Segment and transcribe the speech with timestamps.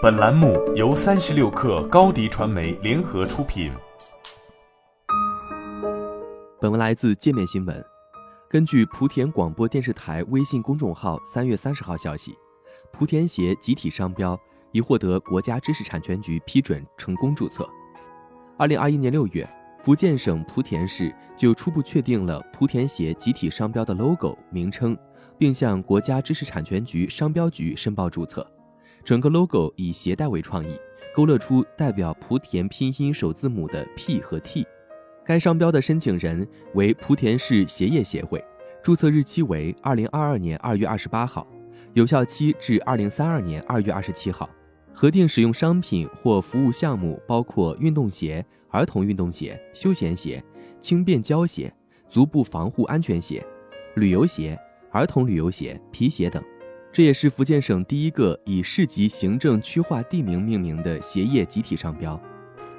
[0.00, 3.72] 本栏目由三十六氪高低传媒联合出品。
[6.60, 7.84] 本文来自界面新闻。
[8.48, 12.32] 根据莆田广播电视台微信公众号三月三十号消息，
[12.92, 14.38] 莆田鞋集体商标
[14.70, 17.68] 已获得国家知识产权局批准，成功注册。
[18.56, 19.48] 二零二一年六月，
[19.82, 24.96] 福建省莆田市就初步确定了莆田鞋集体商标的 logo 名称，
[25.36, 28.46] 并向国家知识产权局商标局申报注册。
[29.04, 30.78] 整个 logo 以鞋带为创意，
[31.14, 34.64] 勾勒出代表莆田拼音首字母的 P 和 T。
[35.24, 38.42] 该商标的申请人为莆田市鞋业协会，
[38.82, 41.46] 注册日期为二零二二年二月二十八号，
[41.94, 44.48] 有效期至二零三二年二月二十七号。
[44.94, 50.42] 核定使用商品或服务项目包括运动鞋、儿童运动鞋、休闲鞋、
[50.80, 51.72] 轻便胶鞋、
[52.08, 53.44] 足部防护安全鞋、
[53.96, 54.58] 旅游鞋、
[54.90, 56.42] 儿童旅游鞋、皮鞋等。
[56.92, 62.20] 这也是福建省第一个以市级行政区划地名命名的鞋业集体商标。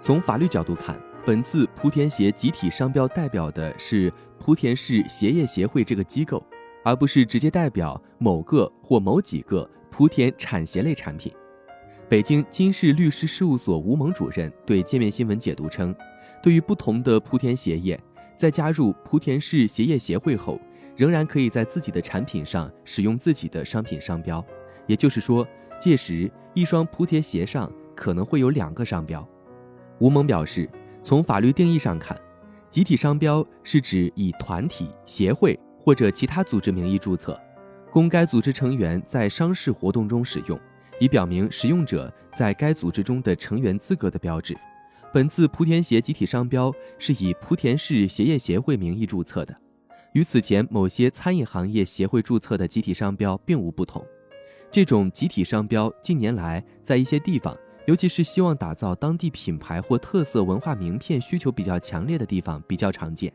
[0.00, 6.40] 从法律角度看，本次莆田鞋集体商标代表的是莆田市鞋业协会这个机构，
[6.84, 11.32] 而不是直接代表某个或某几个莆田产鞋类产品。
[12.08, 15.92] 北京金氏律师事务所吴萌主任对界面新闻解读称，
[16.40, 18.00] 对于不同的莆田鞋业，
[18.36, 20.60] 在加入莆田市鞋业协会后，
[20.96, 24.44] 仍然可以在自己的产品上使用自己的商品商标。
[24.86, 25.46] 也就是说，
[25.80, 29.26] 届时一双莆田鞋上可能会有两个商标。
[30.00, 30.68] 吴萌表示。
[31.04, 32.20] 从法律定义上看，
[32.68, 37.40] 集体商标是指以团体、协会或者其他组织名义注册，
[37.92, 40.58] 供该组织成员在商事活动中使用，
[40.98, 44.58] 以表明使用者在该组织中的成员资格的标志。
[45.14, 49.56] 本次莆田鞋集体商标是以莆田市鞋业协会名义注册的，
[50.12, 54.04] 与此前某些餐饮行业协会注册的集体商标并无不同。
[54.70, 57.56] 这种集体商标近年来在一些地方。
[57.86, 63.32] 尤其是希望打造当地品牌或特色文化名片需求比较强烈的地方比较常见。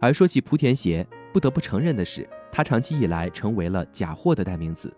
[0.00, 4.90] 而说起莆田鞋，不得不承认的是，它长期以来成为了假货的代名词。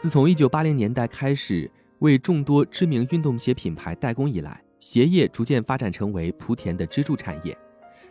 [0.00, 1.70] 自从1980年代开始
[2.00, 7.56] 为众多知名运动鞋品牌代工以来，鞋业逐渐发展成为莆田的支柱产业。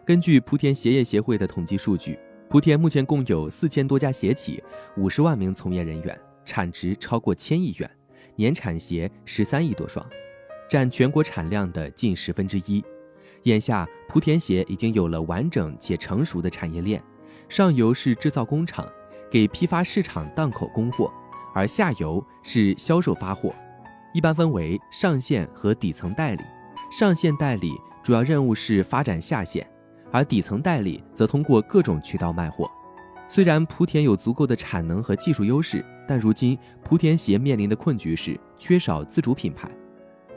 [0.06, 2.18] 根据莆田鞋业协会的统计数据，
[2.50, 4.64] 莆田目前共有四千多家鞋企，
[4.96, 7.90] 五十万名从业人员，产值超过千亿元。
[8.38, 10.06] 年产鞋十三亿多双，
[10.70, 12.82] 占全国产量的近十分之一。
[13.44, 17.04] 眼下，莆田鞋已经有了完整且成熟的产业链，
[17.50, 18.88] 上游是制造工厂，
[19.30, 21.12] 给批发市场档口供货，
[21.54, 23.54] 而下游是销售发货，
[24.14, 26.44] 一般分为上线和底层代理。
[26.94, 29.70] 上线代理主要任务是发展下线，
[30.12, 32.70] 而底层代理则通过各种渠道卖货。
[33.28, 36.58] 虽然莆田有足够的产能和技术优势，但如今
[36.88, 39.70] 莆田鞋面临的困局是缺少自主品牌。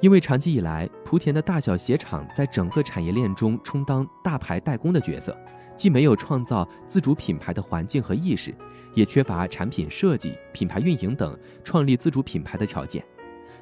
[0.01, 5.37] 因为长期以来，莆田的大小鞋厂在整个产业链中充当大牌代工的角色，
[5.77, 8.55] 既没有创造自主品牌的环境和意识，
[8.95, 13.05] 也缺乏产品设计、品牌运营等创立自主品牌的条件。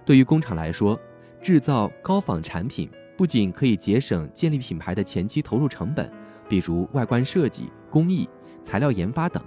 [0.06, 0.98] 对于工厂来说，
[1.42, 6.10] 制造高仿产品不仅可以节省建立品牌的前期投入成本，
[6.48, 8.26] 比如外观设计、工艺。
[8.64, 9.42] 材料研发等，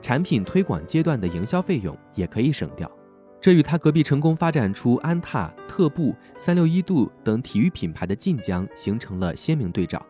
[0.00, 2.90] 产品推广阶段的营销费用也可以省掉，
[3.38, 10.04] 这与他隔壁成功发展出安踏、特步、三六一度等体育品牌的晋江形成了鲜明对照。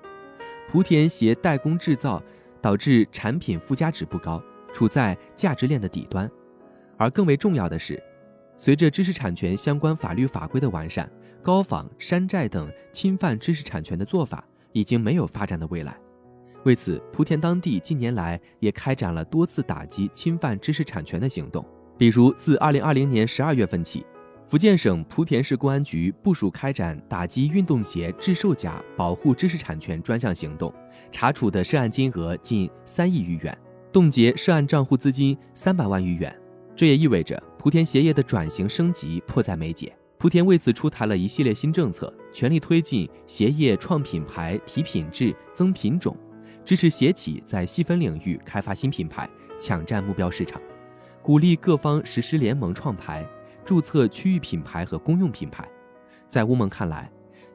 [0.70, 2.22] 莆田鞋代工制造
[2.60, 4.41] 导致产品附加值不高，
[4.72, 6.31] 处在价值链的底端。
[6.97, 8.00] 而更为重要的是，
[8.64, 11.06] 随着知识产权相关法律法规的完善，
[11.42, 14.42] 高仿、山寨等侵犯知识产权的做法
[14.72, 15.94] 已经没有发展的未来。
[16.64, 21.62] 为此，莆田当地近年来也开展了多次打击侵犯知识产权的行动。
[21.98, 24.06] 比如，自2020年12月份起，
[24.48, 30.72] 福建省莆田市公安局部署开展打击运动鞋制售假、保护知识产权专项行动，
[31.12, 33.58] 查处的涉案金额近三亿余元，
[33.92, 36.34] 冻结涉案账户资金三百万余元。
[36.75, 39.91] 这也意味着莆田鞋业的转型升级迫在眉睫。
[40.19, 46.14] 莆田为此出台了一系列新政策，全力推进鞋业创品牌、提品质、增品种。
[46.62, 49.26] 支持鞋企在细分领域开发新品牌，
[49.58, 50.61] 抢占目标市场；
[51.22, 53.26] 鼓励各方实施联盟创牌、
[53.64, 55.67] 注册区域品牌和公用品牌。
[56.28, 57.10] 在吴萌看来，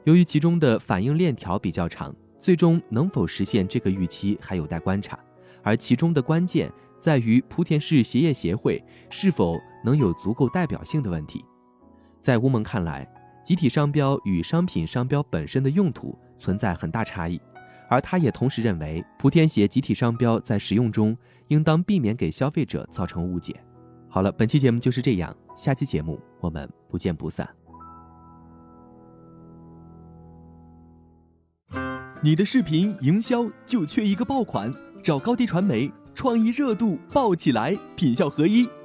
[0.06, 5.20] 由于其中的反应链条比较长，最终能否实现这个预期还有待观察。
[5.62, 11.44] 而其中的关键在于莆田市鞋业协会是否能有足够代表性的问题。
[12.22, 13.08] 在吴萌看来，
[13.44, 17.40] 集体商标与商品商标本身的用途存在很大差异。
[17.90, 21.18] 而他也同时认为，莆田鞋集体商标在使用中
[21.48, 23.60] 应当避免给消费者造成误解。
[24.08, 27.50] 好了，本期节目就是这样，下期节目我们不见不散。
[32.22, 34.72] 你的视频营销就缺一个爆款，
[35.02, 38.68] 找高低传媒，创意热度爆起来，品效合一